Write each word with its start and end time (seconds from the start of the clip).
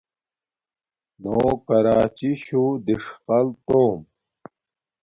نو 1.21 1.37
کراچی 1.67 2.31
شُو 2.43 2.63
دِݽقل 2.85 3.47
توم۔ 3.65 3.99